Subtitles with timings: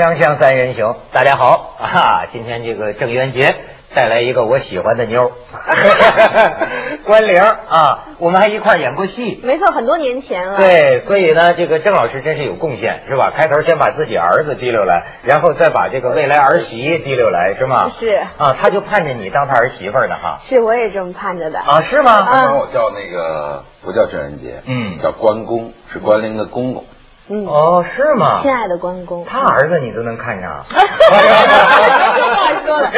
[0.00, 2.24] 锵锵三人行，大家好啊！
[2.32, 3.40] 今天这个郑渊洁
[3.94, 5.30] 带来一个我喜欢的妞儿，
[7.04, 9.38] 关玲啊，我们还一块演过戏。
[9.44, 10.56] 没错，很多年前了。
[10.56, 13.30] 对，所以呢，这个郑老师真是有贡献，是吧？
[13.36, 17.92] 开头先把自己儿子提溜来，然后再把这个未来儿媳提溜来，是吗？
[18.00, 18.08] 是
[18.38, 20.38] 啊，他就盼着你当他儿媳妇呢，哈。
[20.48, 21.58] 是，我也这么盼着的。
[21.58, 22.12] 啊，是吗？
[22.14, 26.84] 啊当时我叫那个不叫郑渊洁，嗯叫关公，是关灵的公公。
[26.84, 26.86] 嗯，
[27.46, 28.40] 哦，是吗？
[28.42, 30.74] 亲爱的关公，他儿子你都能看上，话
[32.64, 32.90] 说了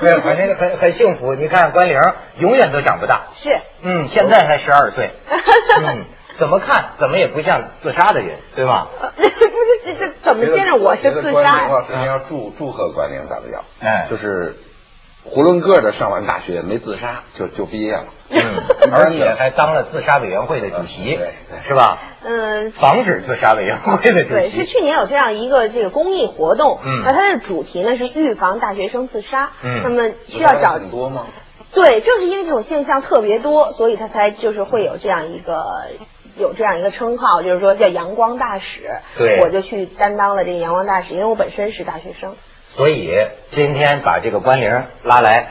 [0.00, 1.34] 对，反正 很很幸福。
[1.34, 1.98] 你看关玲
[2.38, 3.50] 永远都长不大，是，
[3.82, 5.10] 嗯，现在才十二岁，
[5.86, 6.04] 嗯，
[6.38, 8.88] 怎么看怎么也不像自杀的人，对吧？
[9.00, 9.30] 呃不是
[9.84, 11.68] 这这怎么见着我是自杀啊，？
[11.88, 13.62] 首先要祝祝贺关玲咋的样？
[13.80, 14.54] 哎就是
[15.24, 18.38] 囫囵个的上完大学没自杀就就毕业了，嗯，
[18.94, 21.98] 而且还当了自杀委员会的主席对对，是吧？
[22.24, 24.64] 嗯，防止自杀委员会的主对，是。
[24.64, 31.26] 去年有这样一个这个公益活动，嗯那它的主题呢是预防大学生自杀，嗯那么需要找很多吗？
[31.74, 35.62] 对，正是因为这种现象特别多，所以他才就是会有这样一个
[36.38, 38.88] 有这样一个称号，就是说叫阳光大使。
[39.18, 42.36] 对我就去担当了这个阳光大使，因为我本身是大学生。
[42.78, 43.10] 所以
[43.50, 44.70] 今天把这个关玲
[45.02, 45.48] 拉来，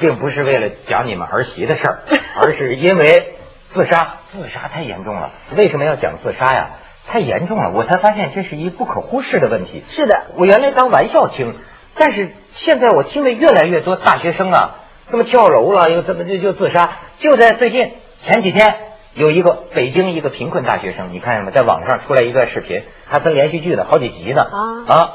[0.00, 2.02] 并不是为了讲你们儿媳的事儿，
[2.42, 3.36] 而是因为
[3.68, 5.30] 自杀，自杀太严重了。
[5.56, 6.70] 为什么要讲自杀呀？
[7.06, 9.84] 太严重了，我才发现这是一不可忽视的问题。
[9.88, 11.54] 是的，我原来当玩笑听，
[11.96, 14.80] 但是现在我听的越来越多大学生啊，
[15.12, 16.90] 这么跳楼了，又怎么就就自杀？
[17.20, 17.92] 就在最近
[18.24, 18.66] 前几天，
[19.14, 21.52] 有一个北京一个贫困大学生，你看见吗？
[21.54, 24.40] 在网上出来一段视频，还分连续剧的，好几集呢。
[24.40, 24.58] 啊
[24.88, 25.10] 啊，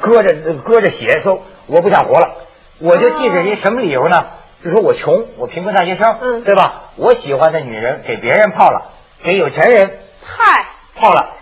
[0.00, 2.36] 搁着搁着血说我不想活了，
[2.80, 4.16] 我就记着一什么理由呢？
[4.64, 6.84] 就说我穷，我贫困大学生，嗯对吧？
[6.96, 10.64] 我喜欢的女人给别人泡了，给有钱人嗨，
[10.96, 11.34] 泡了，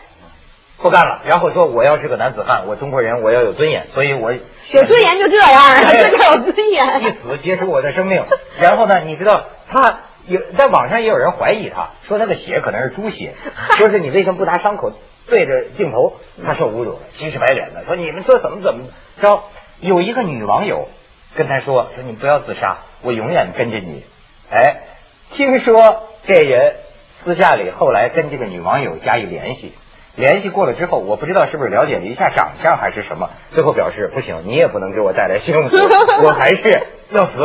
[0.79, 1.23] 不干了。
[1.25, 4.39] 然后说我要是个男子汉，我中国人，我要有尊严，所以我有
[4.73, 7.13] 尊严就这样，哎这 叫有尊严一严。
[7.13, 8.25] 死结束我的生命。
[8.59, 13.35] 然后呢，你知道他有在网上也有人怀疑他，说他的血可能是猪血，
[13.79, 14.93] 说是你为什么不拿伤口
[15.29, 16.15] 对着镜头？
[16.45, 18.87] 他受侮辱了，急赤白脸的说你们说怎么怎么
[19.21, 19.45] 着？
[19.81, 20.89] 有一个女网友
[21.35, 24.05] 跟他说说你不要自杀，我永远跟着你。
[24.51, 24.83] 哎，
[25.31, 26.77] 听说这人
[27.23, 29.75] 私下里后来跟这个女网友加以联系。
[30.15, 35.77] 联系过了之后，我不知道是不是了解了一下长相还是什么，最后表示不行，你也不能给我带来幸福，
[36.23, 36.69] 我还是
[37.13, 37.43] 要死。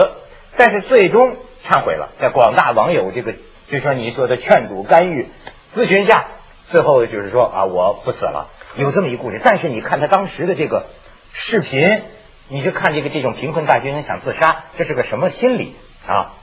[0.57, 3.33] 但是最终忏悔了，在广大网友这个
[3.69, 5.27] 就说你说的劝阻、干预、
[5.73, 6.25] 咨询下，
[6.71, 9.41] 最后就是说啊，我不死了，有这么一故事。
[9.43, 10.87] 但是你看他当时的这个
[11.31, 12.01] 视频，
[12.49, 16.33] 你就看这个这种贫困大学生想自杀，这是个什么心理啊？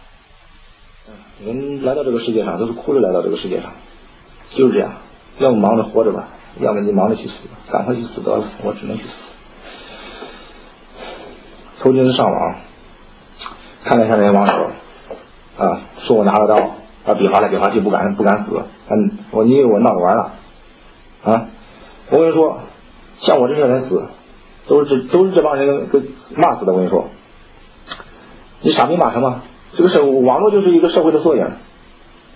[1.44, 3.72] 人来到这个世界上都是哭着来到这个世界上，
[4.50, 4.92] 就是这样，
[5.38, 6.28] 要么忙着活着吧，
[6.60, 9.10] 要么你忙着去死，赶快去死得了，我只能去死。
[11.80, 12.54] 头几次上网，
[13.84, 14.70] 看了一下那些网友，
[15.58, 16.76] 啊，说我拿了刀，
[17.06, 20.22] 啊，比划来比划去，不敢不敢死，嗯，我你以为我闹着玩呢？
[21.24, 21.48] 啊，
[22.10, 22.60] 我跟你说，
[23.18, 24.06] 像我这些人死，
[24.66, 26.00] 都是这都是这帮人给
[26.36, 27.08] 骂死的，我跟你说，
[28.62, 29.42] 你傻逼骂什么？
[29.76, 31.44] 这个社网络就是一个社会的缩影，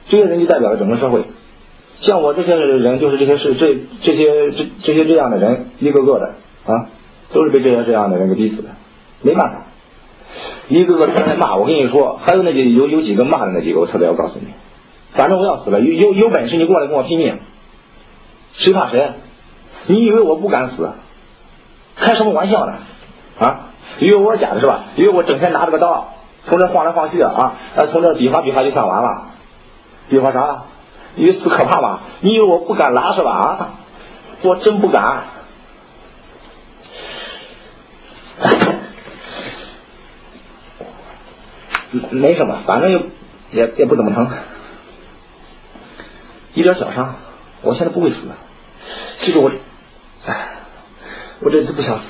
[0.07, 1.25] 这些人就代表了整个社会。
[1.97, 6.27] 像我这些人，就是这些是这这些这这些这样的人，一个个的
[6.67, 6.89] 啊，
[7.33, 8.71] 都是被这些这样的人给逼死的，
[9.23, 9.63] 没办法，
[10.69, 11.57] 一个个天天骂。
[11.57, 14.47] 我跟你说，还有那几有有几个骂的那几个，我特别要告诉你，
[15.15, 17.39] 反正我要死了，有有有本事你过来跟我拼命，
[18.53, 19.13] 谁怕谁？
[19.87, 20.93] 你以为我不敢死？
[21.97, 22.75] 开什么玩笑呢？
[23.41, 24.85] 啊，以为我是假的是吧？
[24.97, 27.57] 以为我整天拿着个刀从这晃来晃去的啊，
[27.91, 29.29] 从这比划比划就算完了？
[30.09, 30.65] 比划啥？
[31.17, 32.01] 以为死可怕吧？
[32.21, 33.31] 你以为我不敢拉是吧？
[33.33, 33.71] 啊，
[34.43, 35.25] 我真不敢。
[42.11, 42.99] 没什么，反正也
[43.51, 44.29] 也也不怎么疼，
[46.55, 47.17] 一点小伤，
[47.63, 48.17] 我现在不会死。
[49.19, 49.51] 其实我，
[50.27, 50.49] 哎，
[51.41, 52.05] 我这次不想死，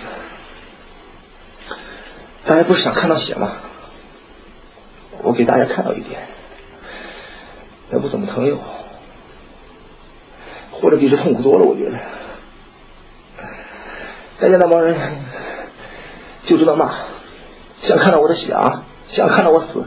[2.45, 3.53] 大家不是想看到血吗？
[5.23, 6.29] 我给大家看到一点，
[7.93, 8.59] 也不怎么疼哟，
[10.71, 11.99] 活着比这痛苦多了，我觉得。
[14.41, 14.97] 大家那帮人
[16.45, 16.95] 就知道骂，
[17.83, 19.85] 想看到我的血啊，想看到我死，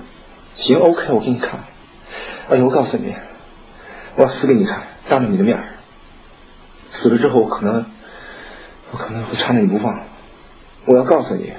[0.53, 1.61] 行，OK，我给你看。
[2.49, 3.15] 而且我告诉你，
[4.17, 5.63] 我要死给你看，当着你的面儿
[6.91, 7.85] 死了之后，我可能
[8.91, 10.03] 我可能会缠着你不放。
[10.87, 11.53] 我要告诉你，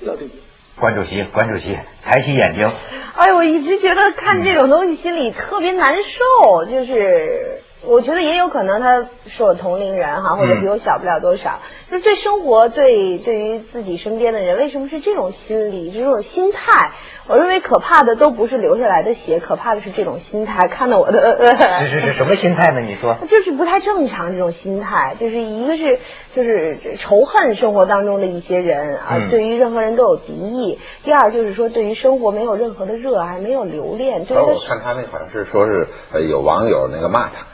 [0.00, 0.28] 要对。
[0.76, 2.66] 关主席，关主席，抬起眼睛。
[2.66, 11.60] 哎，我一直觉得看这种东西心里特别难受，就是我觉得也有可能他是我同龄人哈，或者嗯比我小不了多少。
[11.90, 16.90] 就是对生活，对对于自己身边的人，为什么是这种心理，这种心态？
[17.26, 20.68] 我认为可怕的都不是留下来的血，可怕的是这种心态。
[20.68, 22.80] 看到我的，呃这是是什么心态呢？
[22.86, 23.16] 你说？
[23.30, 25.98] 就是不太正常这种心态，就是一个是
[26.34, 37.46] 就是仇恨生活当中的一些人啊，嗯对于任何人都有敌意；第二就是说对于生活没有任何的热爱，没有留恋，就是而我看他那好像是说是呃有网友那个骂他，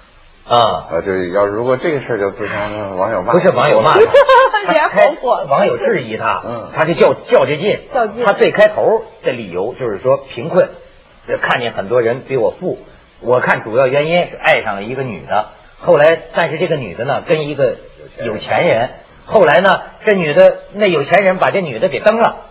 [0.50, 0.58] 啊，
[0.90, 3.92] 呃，这要如果这个事儿就自杀，那网友骂不是网友骂
[4.66, 10.70] 他，开火网友质疑他，嗯他就较较这劲，较劲他最开头的理由就是说贫困，
[11.28, 12.80] 这看见很多人比我富，
[13.20, 17.76] 我看主要原因是爱上了一个女的，后来但是这个女的呢跟一个
[18.24, 18.90] 有钱人，
[19.26, 22.46] 后来呢这女的那有钱人把这女的给蹬了，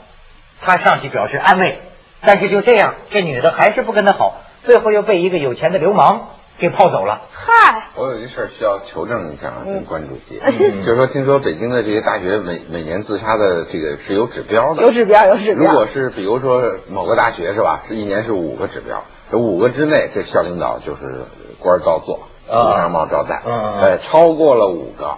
[0.62, 1.80] 他上去表示安慰，
[2.22, 6.30] 但是就这样，这女的还是不跟他好，最后又被一个有钱的流氓
[6.60, 7.22] 给泡走了。
[7.32, 10.84] 嗨，我有一事儿需要求证一下啊，关主席，嗯。
[10.86, 15.64] 就是说听说北京的这些大学每每年自杀的这个是有指标的，有指标有指标。
[15.64, 19.02] 如果是比如说某个大学是吧，是一年是五个指标，
[19.32, 21.24] 这五个之内，这校领导就是
[21.60, 22.58] 官儿照做，啊。
[22.58, 25.18] 乌纱帽照戴，嗯嗯嗯呃，超过了五个，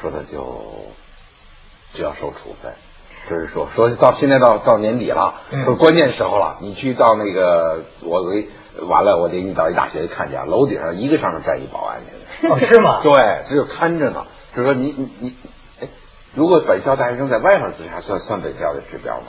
[0.00, 0.62] 说他就
[1.94, 2.72] 就要受处分。
[3.28, 8.48] 就是说，说到现在到到年底了，嗯说关键时候了，你去到那个我给
[8.86, 12.54] 完了，我领你到一大学去看去啊，楼顶上一个上面站一保安去了。
[12.54, 13.02] 哦，是吗？
[13.02, 14.24] 对，只有看着呢。
[14.54, 15.36] 就是说你你你，
[15.80, 15.88] 哎，
[16.34, 19.26] 如果本校大学生在外面自杀，算算本校的指标吗？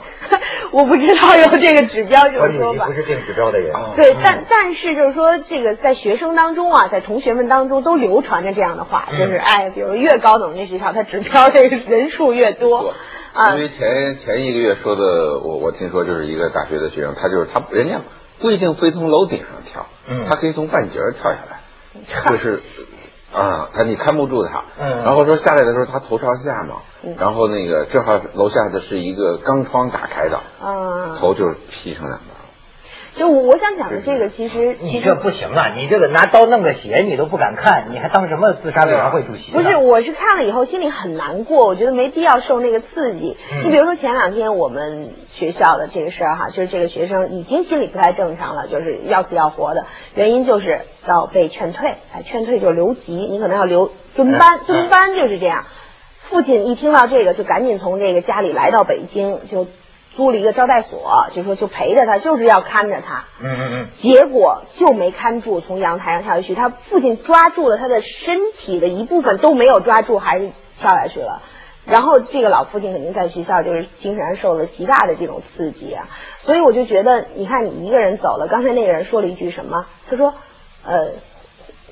[0.70, 3.00] 我不知道有这个指标这关主种说法席不。
[3.00, 3.74] 是定指标的人。
[3.74, 12.94] 啊对，但但是就是说，这个在学生当中啊，在同学们当中都流传着这样的话，嗯就是哎，比如越高等的学校，它指标这个人数越多
[13.32, 13.60] 啊因。
[13.60, 18.00] 为前前一个月说的，我我听说就是一个大学的学生，他就是他人家
[18.40, 21.60] 不一定非从楼顶上跳，嗯他可以从半截跳下来，
[22.28, 22.62] 就是
[23.32, 32.37] 啊，他你看不住他，嗯然后说下来的时候他头朝下嘛，嗯然后那个正好楼下的是一个钢窗打开的，嗯，头就是劈成两半了。
[33.18, 35.74] 就我我想讲的这个，其实你这不行啊！
[35.76, 39.52] 你这个拿刀弄个血，你都不敢看，你还当什么自杀委员会主席？
[39.52, 43.36] 不是，我是看了以后心里很难过，我觉得没必要受那个刺激。
[43.52, 49.84] 嗯你比如说前两天我们学校的这个事儿哈，就是这个学生已经心理不太正常了，就是要死要活的，
[50.14, 55.64] 原因就是要被劝退，哎，劝退就留级，你可能要留蹲班嗯，蹲班就是这样。
[56.30, 59.66] 父亲一听到这个，就赶紧从这个家里来到北京，就
[60.18, 63.26] 租了一个招待所，就说就陪着他，就是要看着他。
[63.40, 66.56] 嗯嗯嗯，结果就没看住，从阳台上跳下去。
[66.56, 70.50] 他父亲抓住了他的身体的一部分都没有抓住，还是
[70.80, 71.40] 跳下去了。
[71.86, 76.08] 然后这个老父亲肯定在学校就是精神上受了极大的这种刺激啊，
[76.40, 79.86] 所以我就觉得，你看你一个人走了，刚才那个人说了一句什么？
[80.10, 80.34] 他说，
[80.84, 81.12] 呃，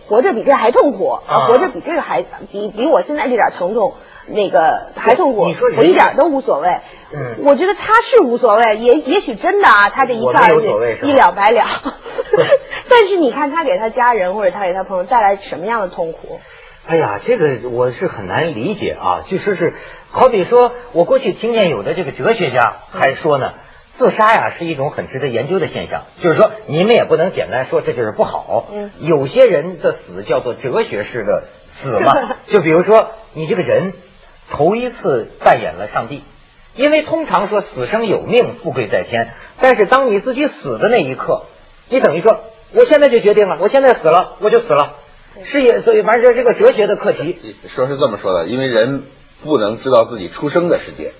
[0.09, 3.95] 活着比这还痛苦，啊活着比这个还比比我现在这点疼痛
[4.29, 6.69] 那个还痛苦，你说人我一点都无所谓。
[7.13, 11.63] 嗯我觉得他是无所谓，也也许真的啊，他这一我跳下没有所谓是吧去一了百了。
[12.91, 16.41] 但是你看他给他家人或者他给他朋友带来什么样的痛苦？
[16.89, 19.23] 哎呀，这个我是很难理解啊。
[19.29, 19.75] 就说是，
[20.11, 22.61] 好比说，我过去听见有的这个哲学家
[22.91, 23.53] 还说呢，
[23.99, 26.05] 自杀呀是一种很值得研究的现象。
[26.23, 28.69] 就是说，你们也不能简单说这就是不好。
[28.73, 31.45] 嗯有些人的死叫做哲学式的
[31.81, 33.93] 死嘛， 就比如说你这个人
[34.51, 36.23] 头一次扮演了上帝。
[36.75, 39.31] 因为通常说死生有命，富贵在天，
[39.63, 41.45] 但是当你自己死的那一刻，
[41.89, 42.39] 你等于说，
[42.75, 44.97] 我现在就决定了，我现在死了，我就死了。
[45.43, 47.57] 是也，所以反正这是个哲学的课题。
[47.75, 49.05] 说是这么说的，因为人
[49.43, 51.13] 不能知道自己出生的时间，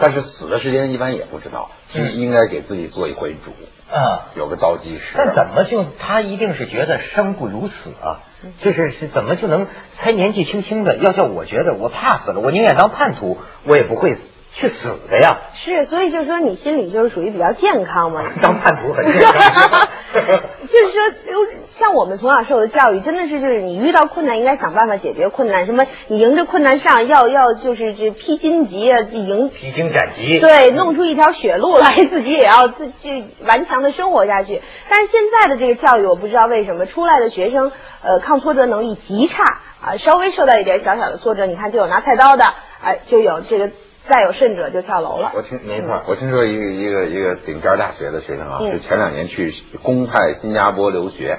[0.00, 3.50] 但是死的时间一般也不知道，嗯应该给自己做一回主，
[3.94, 5.14] 啊、有个倒计时。
[5.16, 8.20] 但怎么就他一定是觉得生不如死啊？
[8.62, 9.66] 就是是怎么就能
[9.98, 14.16] 才年纪轻轻的，要叫我觉得我怕死了，我宁愿当叛徒，我也不会
[14.54, 15.38] 去死的呀。
[15.54, 18.22] 是，所以就是说你心里就是属于比较健康嘛。
[18.42, 19.88] 当叛徒很健康。
[20.68, 21.46] 就是说，有
[21.78, 30.40] 像我们从小受的教育，真的是就是你遇到困难应该想办法解决困难，什么你迎着困难上，要要就是这披荆棘啊，迎披荆斩棘。
[30.40, 34.60] 对，弄出一条血路来， 自己也要自去顽强的生活下去。
[34.88, 37.70] 但是现在的这个教育，我不知道为什么出来的学生，
[38.02, 39.42] 呃，抗挫折能力极差
[39.80, 42.44] 啊，稍微受到一点小小的挫折，你看就有拿菜刀的，
[42.82, 43.70] 哎、就有这个
[44.10, 45.30] 再有甚者就跳楼了。
[45.34, 51.38] 我听没错我听说一个一个一个顶尖大学的学生啊，嗯是前两年去公派新加坡留学，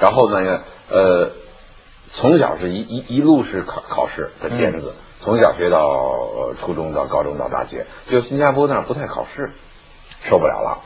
[0.00, 1.30] 然后呢，呃，
[2.12, 9.50] 从小是一一一路是考考试的尖子，从小学到、呃初中到高中到大学，就新加坡那儿不太考试，
[10.28, 10.80] 受不了了，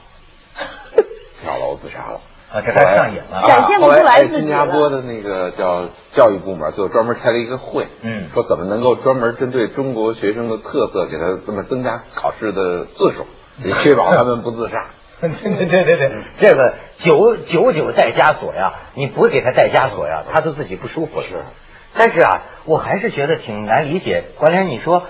[1.43, 2.21] 跳楼自杀了。
[2.53, 3.43] 啊，这还上瘾了。
[3.47, 13.27] 展现不出来自己哎新加坡的那个叫教育部门，最后专门开了一个会，嗯说怎么能够专门针对中国学生的特色，给他这么增加考试的次数，
[13.65, 14.87] 也确保他们不自杀。
[15.21, 21.21] 对对对对对，这个九九九带枷锁呀，你不给他带枷锁呀，他都自己不舒服。
[21.21, 21.45] 是，
[21.95, 24.25] 但是啊，我还是觉得挺难理解。
[24.39, 25.03] 关联，你说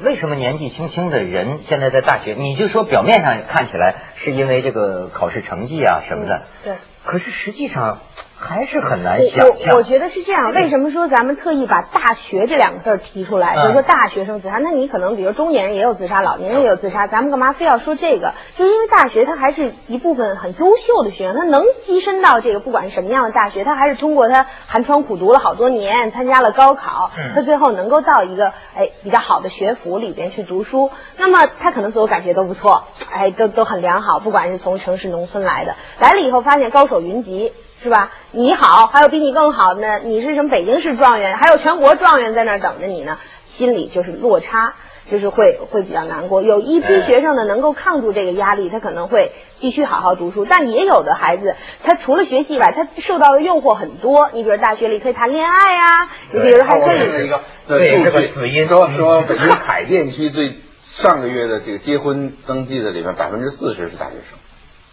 [0.00, 6.74] 为什么年纪轻轻的人现在在大学，你就说表面上看起来是因为这个考试成绩啊什么的，对。
[7.04, 8.00] 可是实际上
[8.42, 9.72] 还是很难我想象。
[9.72, 13.54] 我我觉得是这样，为什么说咱们特意把大学这两个字提出来？
[13.56, 18.32] 嗯比如说大学生自杀，那你可能比如中年人也有自杀，老年人也有自杀，咱们干嘛非要说这个？
[18.56, 37.52] 就是因为大学它还是一部分很优秀的学生，他能跻身到这个不管是什么样的大学，他还是通过他寒窗苦读了好多年，参加了高考，嗯他最后能够到一个哎比较好的学府里边去读书，那么他可能自我感觉都不错，哎都都很良好，不管是从城市农村来的，来了以后发现高手云集。
[37.82, 38.12] 是吧？
[38.30, 39.98] 你好，还有比你更好的呢。
[40.04, 43.18] 你是什么北京市状元，还有全国状元在那儿等着你呢，
[43.56, 44.74] 心里就是落差，
[45.10, 46.42] 就是会会比较难过。
[46.42, 50.44] 有一批哎学生呢，能够抗住这个压力，他可能会继续好好读书。
[50.48, 54.30] 但也有的孩子，他除了学习以外，他受到的诱惑很多。
[54.32, 60.54] 你比如大学里可以谈恋爱呀、你比如还可以我们是一个对这个数据死因说说北京海淀区最
[61.02, 64.38] 上个月的这个结婚登记的里面，百分之四十是大学生，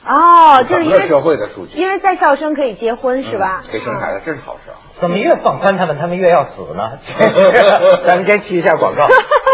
[0.05, 3.61] 哦，就是因整个社会的数据，因为在校生可以结婚是吧？
[3.69, 4.77] 可以生孩子，这是好事啊。
[5.01, 6.99] 怎么越放宽他们，他们越要死呢？
[8.07, 9.03] 咱们先去一下广告，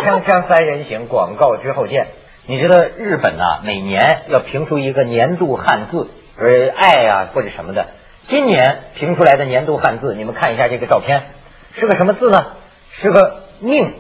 [0.04, 2.08] 锵锵三人行，广告之后见。
[2.48, 4.00] 你知道日本啊、每年
[4.30, 7.88] 要评出一个年度汉字，呃，爱啊、或者什么的。
[8.28, 11.24] 今年评出来的年度汉字，你们看一下这个照片，
[11.74, 12.38] 是个什么字呢？
[12.92, 13.94] 是个命，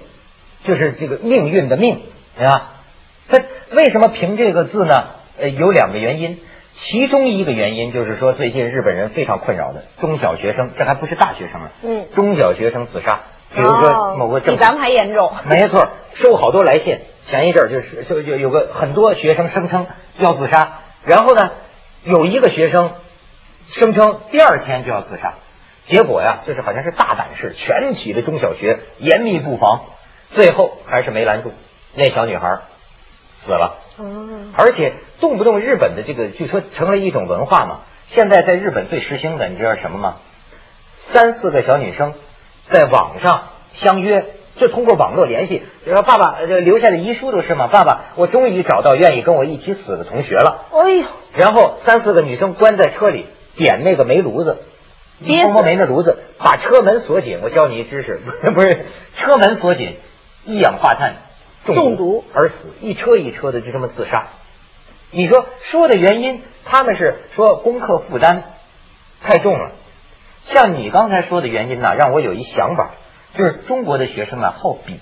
[0.64, 2.04] 就是这个命运的命，
[2.38, 2.70] 对吧？
[3.30, 3.40] 他
[3.76, 4.94] 为什么评这个字呢？
[5.40, 6.40] 呃，有两个原因。
[6.78, 13.22] 其中一个原因就是说，最近日本人非常困扰的中小学生，这还不是大学生啊，嗯中小学生自杀，
[13.56, 15.32] 比如说某个政哦比咱们还严重。
[15.50, 17.00] 没错，收好多来信。
[17.22, 19.88] 前一阵儿就是就有有个很多学生声称
[20.20, 21.52] 要自杀，然后呢，
[22.04, 22.92] 有一个学生
[23.68, 25.36] 声称第二天就要自杀，
[25.84, 29.86] 结果呀，就是好像是大阪市全体的中小学严密布防，
[30.36, 31.54] 最后还是没拦住，
[31.96, 32.60] 那小女孩
[33.46, 33.78] 死了。
[34.00, 37.82] 嗯，而且动不动日本的这个，据说成了一种文化嘛。
[38.08, 40.18] 现在在日本最时兴的，你知道什么吗？
[41.14, 42.14] 三四个小女生
[42.72, 44.26] 在网上相约，
[44.58, 50.66] 就通过网络联系，就说爸爸呃留下的遗书都是嘛，爸爸，我终于找到愿意跟我一起死的同学了。
[50.72, 53.26] 哎呦，然后三四个女生关在车里，
[53.56, 54.60] 点那个煤炉子，
[55.24, 57.40] 憋死摸摸煤那炉子，把车门锁紧。
[57.42, 58.20] 我教你一知识，
[58.54, 58.70] 不是
[59.16, 59.98] 车门锁紧，
[60.46, 61.16] 一氧化碳
[61.74, 64.28] 中毒而死，一车一车的就这么自杀。
[65.12, 68.44] 你说说的原因，他们是说功课负担
[69.22, 69.72] 太重了。
[70.54, 72.92] 像你刚才说的原因呢，让我有一想法，
[73.36, 75.00] 就是中国的学生啊好比，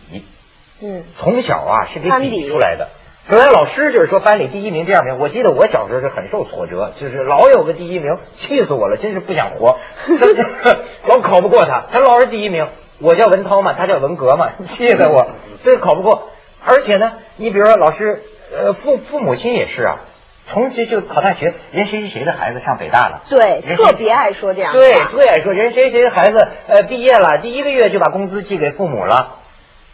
[0.81, 2.89] 嗯，从小啊是给比出来的。
[3.29, 5.17] 本来，老师就是说班里第一名、第二名。
[5.17, 9.77] 我记得我小时候是很受挫折，就是老有个第一名，气死我了，真是不想活。
[11.07, 12.67] 老考不过他，他老是第一名。
[12.99, 15.27] 我叫文涛嘛，他叫文革嘛，气死我，
[15.63, 16.29] 这考不过。
[16.65, 18.23] 而且呢，你比如说老师，
[18.55, 19.99] 呃，父父母亲也是啊，
[20.47, 25.11] 从这就考大学，人谁谁谁的孩子上北大了，对，特别爱说这样的对，话。
[25.11, 29.39] 最爱说人谁谁的孩子呃毕业了，第一个月就把工资寄给父母了，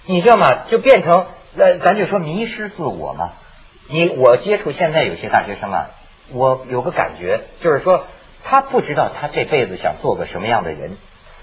[0.06, 0.46] 你知道吗？
[0.70, 1.26] 就变成
[1.58, 3.32] 呃，咱就说迷失自我嘛。
[3.92, 5.88] 你我接触现在有些大学生啊，
[6.32, 8.06] 我有个感觉，就是说
[8.44, 10.98] 他不知道他这辈子想做个什么样的人，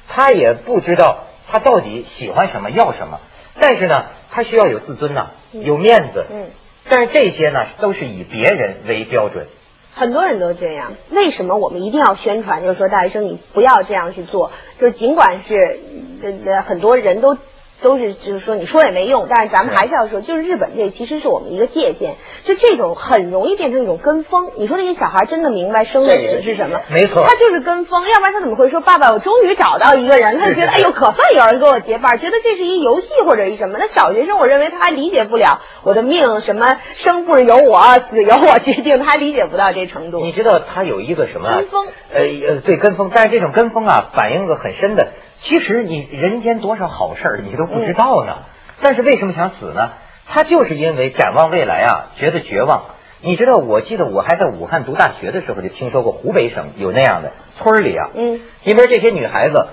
[0.09, 3.21] 他也不知道他到底喜欢什么要什么，
[3.61, 3.95] 但是呢，
[4.31, 6.51] 他需要有自尊呐、有面子，嗯，
[6.89, 9.47] 但是这些呢都是以别人为标准。
[9.95, 10.93] 很多人都这样。
[11.11, 12.63] 为什么我们一定要宣传？
[12.63, 14.53] 就是说，大学生你不要这样去做。
[14.79, 15.81] 就是尽管是
[16.23, 17.39] 呃呃很多人都
[17.83, 22.15] 都是就是说你说也没用，但是咱们还是要说，就是日本这其实是我们一个借鉴。
[22.47, 24.51] 就这种很容易变成一种跟风。
[24.57, 26.81] 你说那些小孩真的明白生跟死是什么？
[26.91, 30.39] 没错他就是跟风，要不然他怎么会说爸爸，我终于找到一个人？
[30.39, 33.79] 他就觉得哎呦，可算有人跟我结伴，觉得这是一游戏或者一什么。
[33.79, 37.81] 那小学生我认为他还理解不了我的命什么生不是由我，
[38.11, 40.25] 死由我决定，他还理解不到这程度。
[40.25, 48.39] 你知道他有一个什么啊跟风呃呃，对跟风，但是这种跟风啊，反映个很深的，其实你人间多少好事儿你都不知道呢。
[48.83, 49.91] 但是为什么想死呢？
[50.29, 52.83] 他就是因为展望未来啊，觉得绝望。
[53.21, 59.69] 你知道，我记得我还在武汉读大学的时候，就听说过湖北省有那样的村儿里啊，嗯，因为这些女孩子，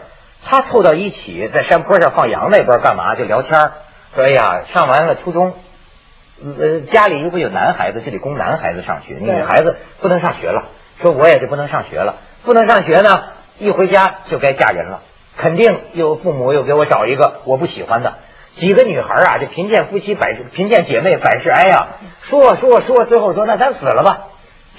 [0.45, 3.15] 她凑到一起，在山坡上放羊那边干嘛？
[3.15, 3.71] 就聊天儿
[4.15, 5.53] 说哎呀，上完了初中，
[6.43, 10.69] 呃，家里如果有男孩子，就得供男孩子上学，女孩子不能上学了。
[11.01, 13.09] 说我也就不能上学了，不能上学呢，
[13.57, 15.01] 一回家就该嫁人了，
[15.37, 18.15] 肯定有父母又给我找一个我不喜欢的。
[18.55, 21.87] 几个女孩啊，这贫贱夫妻百事贫贱姐妹百事哀呀，
[22.21, 24.27] 说说说，最后说那咱死了吧，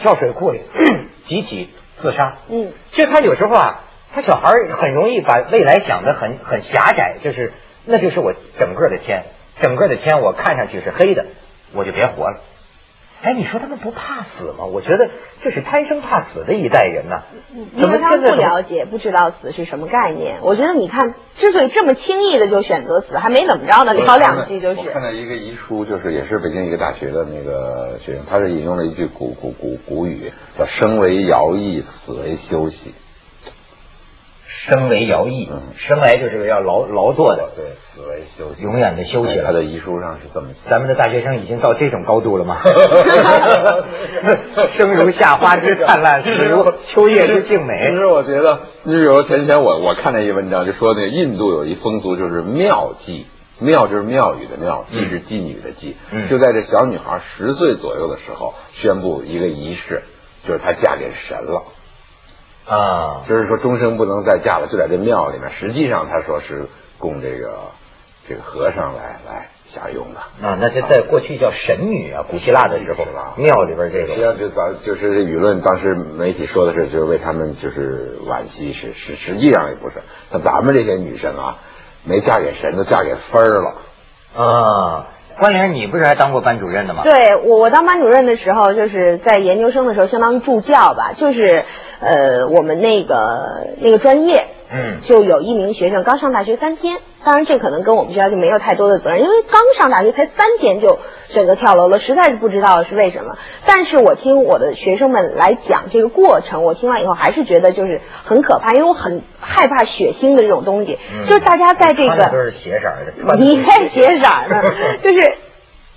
[0.01, 0.61] 跳水库里
[1.27, 2.37] 集体自杀。
[2.49, 3.81] 嗯，其实他有时候啊，
[4.15, 4.47] 他小孩
[4.81, 7.53] 很容易把未来想的很很狭窄，就是
[7.85, 9.25] 那就是我整个的天，
[9.61, 11.27] 整个的天我看上去是黑的，
[11.75, 12.39] 我就别活了。
[13.25, 14.67] 哎，你说他们不怕死吗？
[14.67, 15.09] 我觉得
[15.43, 17.23] 这是贪生怕死的一代人呐、
[17.75, 20.41] 因为他们不了解，不知道死是什么概念。
[20.43, 24.81] 我觉得你看，之所以这么轻易的就选择死，还没怎么着呢，聊两句就是。
[24.81, 32.95] 我看到一个遗书，就是也是北京一个大学的那个学生，他是引用了一句古古古古语，叫“生为徭役，死为休息
[34.67, 39.45] 生为徭役，嗯生来就是个要劳劳作的”，，对，死为休息，永远的休息了。
[39.45, 40.61] 他的遗书上是这么写。
[40.71, 42.57] 咱们的大学生已经到这种高度了吗？
[44.79, 47.97] 生如夏花之灿烂，死如秋叶之静美其。
[47.97, 53.27] 实我觉得，你比如前前我我看了一文章，就说那个印度有一风俗，就是庙祭，
[53.59, 55.95] 庙就是庙宇的庙，祭是妓女的妓。
[56.11, 60.05] 嗯就在这小女孩十岁左右的时候，宣布一个仪式，
[60.47, 61.65] 就是她嫁给神了。
[62.67, 65.51] 啊，就是说终生不能再嫁了，就在这庙里面。
[65.53, 66.67] 实际上他说是
[66.99, 67.59] 供这个
[68.27, 70.21] 这个和尚来来享用的。
[70.47, 73.05] 啊，那这在过去叫神女啊，古希腊的时候
[73.37, 79.97] 庙里边这实际个上就咱就是舆论，当时媒体说的是，就是为他们就是惋惜，是是实际上也不是。
[80.31, 81.59] 像咱们这些女生啊，
[82.05, 84.43] 没嫁给神，都嫁给分儿了。
[84.43, 85.07] 啊。
[85.37, 87.03] 关玲，你不是还当过班主任的吗？
[87.03, 91.65] 对我，我当班主任的时候，就是在研究生的时候，相当于助教吧，就是
[92.05, 103.37] 呃，我们那个那个专业，嗯就有一名学生刚上大学三天，当然这可能跟我们学校就没有太多的责任，因为刚上大学才三天就选择跳楼了，实在是不知道是为什么。
[103.67, 112.31] 但是我听我的学生们来讲这个过程，我听完以后还是觉得就是很可怕，因为我很害怕血腥的这种东西，嗯就是大家在这个。
[112.31, 114.63] 都是血色的，你在写色儿呢，
[115.03, 115.21] 就是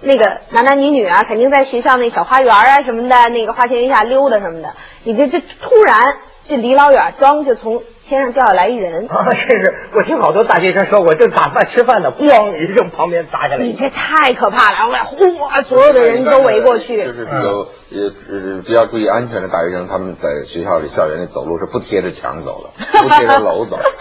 [0.01, 4.69] 那个男男女女啊，肯定在学校那小花园啊什么的，那个花前月下溜达什么的。
[5.03, 5.97] 你这这突然
[6.43, 12.23] 这离老远装就从天上掉下来一人，啊，这是，我听好多大学生说，我正打饭吃饭呢，咣
[12.57, 13.57] 一声，旁边砸下来。
[13.57, 14.77] 你这太可怕了！
[14.91, 17.03] 然后哗，所有的人都围过去。
[17.03, 22.69] 就是比较也呃比较注意安全的大学生，他们在学校里校园里走路是不贴着墙走的，
[23.01, 23.79] 不贴着楼走。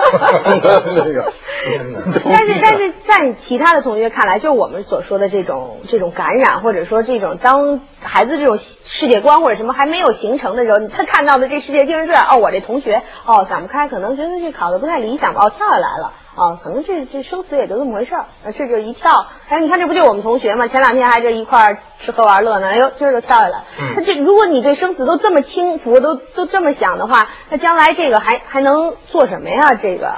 [2.24, 12.26] 但是，但是在其他的同学看来，就我们所说的这种这种感染，或者说这种当孩子这种世界观或者什么还没有形成的时候，他看到的这世界就是这样。
[12.30, 16.12] 哦，我这同学哦想不开，可能觉得这考的不太理想，哦跳下来了。
[16.36, 19.10] 哦，可能这这生死也就这么回事儿，呃这就一跳，
[19.48, 20.68] 哎，你看这不就我们同学吗？
[20.68, 23.64] 前两天还这一块儿吃喝玩乐呢，哎呦，今儿就跳下来。
[23.80, 29.62] 嗯那这如果你对生死都这么轻浮，都都这么想的话，那将来这个还还能做什么呀？
[29.82, 30.14] 这个。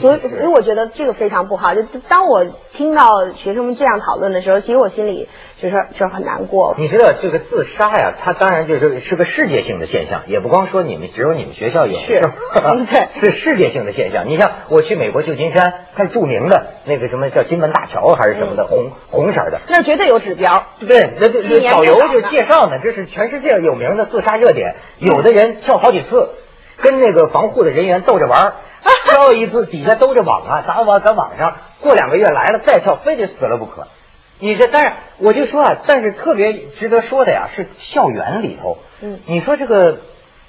[0.00, 1.74] 所以，所以我觉得这个非常不好。
[1.74, 5.28] 就当我听到学生们这样讨论的时候，其实我心里
[5.60, 6.74] 就是就是很难过。
[6.78, 14.28] 你知道这个自杀呀，它当然就是是个世界性的现象，也不光说你们只有你们学校有，是对 是世界性的现象。
[14.28, 19.60] 你像我去美国旧金山，它是著名的那个什么叫金门大桥还是什么的，红红色的。
[19.68, 20.66] 那绝对有指标。
[20.80, 24.74] 对，那这这导游就介绍呢，这是全世界有名的自杀热点。
[24.98, 26.30] 有的人跳好几次，
[26.82, 28.52] 跟那个防护的人员逗着玩儿，
[29.08, 33.88] 跳一次底下兜着网啊，砸网在网上，过两个月来了再跳，非得死了不可。
[34.38, 39.98] 你这但是我就说啊，但是特别值得说的呀，是校园里头，嗯你说这个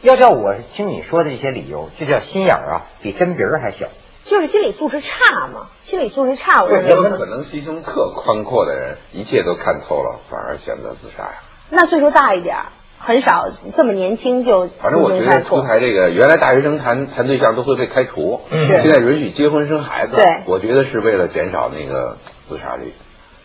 [0.01, 3.87] 要叫我听你说的这些理由，这叫心眼儿啊，比针鼻儿还小。
[4.25, 11.35] 就是心理素质差嘛，心理素质差，我有觉得没有可能心胸特宽阔的人，一切都看透了，反而选择自杀呀？
[11.69, 12.65] 那岁数大一点儿，
[12.99, 22.93] 很少这么年轻就反正我觉得出台这个，原来大学生谈谈对象都会被开除，嗯现在允许结婚生孩子，对我觉得是为了减少那个自杀率。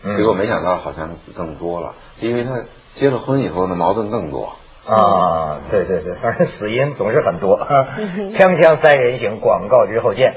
[0.05, 2.51] 嗯结果没想到好像更多了，因为他
[2.95, 4.53] 结了婚以后呢，矛盾更多。
[4.85, 7.55] 啊，对对对，反正死因总是很多。
[7.97, 10.35] 嗯锵锵三人行，广告之后见。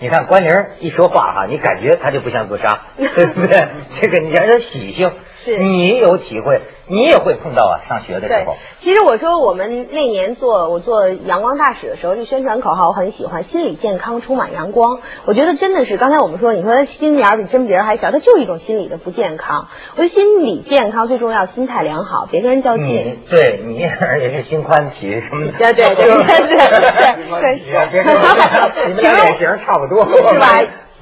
[0.00, 3.58] 你看关宁一说话哈，你感觉他就不像自杀， 对不对？
[4.00, 5.10] 这个你让人喜庆，
[5.48, 7.80] 是你有体会，你也会碰到啊。
[7.88, 15.00] 上学的时候，，其实我说我们那年做我做阳光大使的时候，这宣传口号我很喜欢，心理健康充满阳光。
[15.26, 19.68] 我觉得真的是刚才我们说，你说心眼儿比针鼻儿还小，它就是一种心理的不健康。
[19.96, 22.86] 我觉得心理健康最重要，心态良好，别跟人较劲。
[22.86, 28.20] 你对你也是心宽体什么的，对对对 对对对心宽体啊别跟我
[28.88, 30.46] 你们俩脸型差不多，是吧？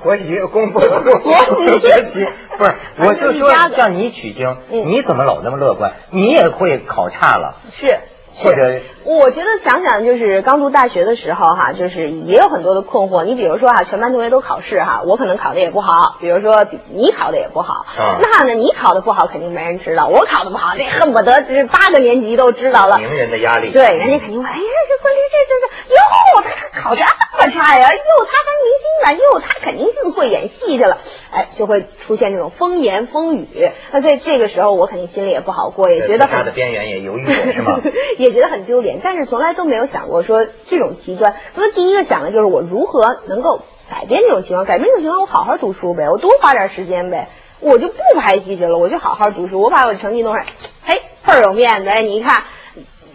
[0.06, 2.24] 国旗功夫国国旗
[2.56, 5.92] 不是，我就说一家子像你取经，嗯你怎么老那么乐观？
[6.10, 7.56] 你也会考差了。
[7.72, 7.88] 是。
[8.36, 13.24] 或者我觉得想想就是刚读大学的时候哈，就是也有很多的困惑。
[13.24, 22.98] 你比如说哈，全班同学都考试哈，我可能考的也不好，比如说你考的也不好，啊那呢你考的不好肯定没人知道，我考的不好，这恨不得这八个年级都知道了。
[22.98, 23.70] 名人的压力。
[23.70, 26.42] 对，人家肯定会，哎呀，这关键这这这，哟，
[26.74, 30.98] 他考这么差呀，哟，他当明星了，哟，他肯定是会演戏去了，
[31.30, 33.70] 哎，就会出现这种风言风语。
[33.92, 37.80] 那在这个时候，我肯定心里也不好过，也觉得很在自杀的边缘也犹豫过是吗？
[38.18, 41.34] 也觉得很丢脸，但是从来都没有想过说这种极端。
[41.54, 47.28] 所以第一个想的就是我如何能够改变这种情况，改变这种情况，我好好读书呗，我多花点时间呗，
[47.60, 50.44] 我就不拍戏去了，我就好好读书，我把我成绩弄上，
[50.84, 52.42] 嘿，倍儿有面子，哎，你看。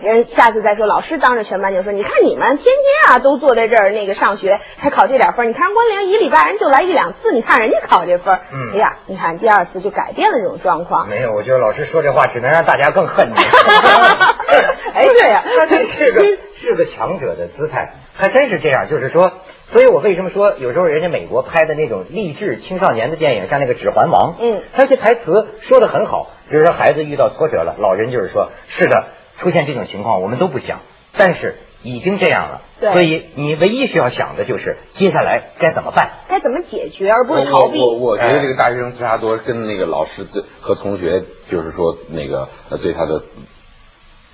[0.01, 5.49] 人下次再说，老师当着全班就说：“你看你们天天啊都坐在这儿那个上学，才考这点分。
[5.49, 8.33] 你看关凌一礼拜人就来一两次，你看人家考这分
[8.73, 11.07] 哎呀，你看第二次就改变了这种状况。
[11.07, 13.35] 没有，我觉得老师说这话只能让大家更恨你。
[14.93, 16.21] 哎对呀 他这是个
[16.59, 18.87] 是个强者的姿态，还真是这样。
[18.89, 19.31] 就是说，
[19.71, 26.27] 所以我为什么说有时候人家美国拍的那种励志青少年的电影，像那个《指环王》，嗯他这台词说的很好。
[26.49, 29.07] 比如说孩子遇到挫折了，老人就是说，是的，
[29.41, 30.79] 出现这种情况我们都不想，
[31.17, 36.11] 但是已经这样了，对所以你唯一需要想的就是接下来该怎么办。
[36.29, 37.79] 该怎么解决，而不是我逃避。
[37.79, 43.23] 我我觉得这个大学生自杀多跟那个老师对和同学，就是说那个呃对他的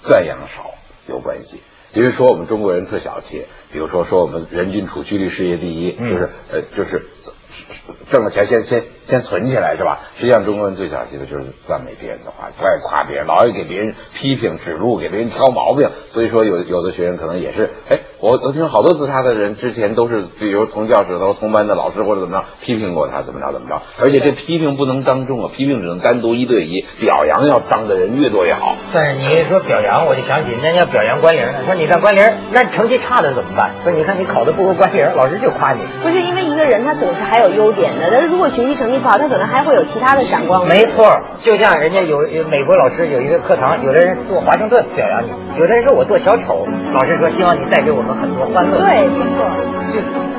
[0.04, 0.72] 赞扬少
[1.08, 1.62] 有关系。
[1.94, 7.08] 因为说我们中国人特小气，比如说说我们人均储蓄率世界第一，嗯就是呃就是
[8.12, 10.00] 挣了钱先先先存起来是吧？
[10.18, 15.90] 实际上中国人最小气的就是赞美别人的话，不爱夸别人，老爱给别人批评指路，给别人挑毛病。
[16.10, 23.80] 所以说有有的学生可能也是，哎，我我听好多自杀的人之前都是，比如同教室头、同班的老师或者怎么着批评过他，怎么着怎么着。
[24.02, 28.76] 而且这批评不能当众啊，批评只能单独一对一，表扬要当的人越多越好。
[28.92, 33.76] 但是你一说表扬，我就想起人家表扬关凌，说你看关凌，那成绩差的怎么办？
[33.84, 35.82] 说你看你考的不如关凌，老师就夸你。
[36.02, 40.66] 不是因为一个人他总是还有优点的，但是如果学习成绩不好，他可能还会有其他的闪光。
[40.66, 41.06] 没错，
[41.46, 48.80] 就像人家有有美国老师有一个课堂，有的人做华盛顿表扬你，有的人说我做小丑，老师说希望你带给我们很多欢乐。
[48.80, 49.44] 对，没错。
[49.94, 50.00] 就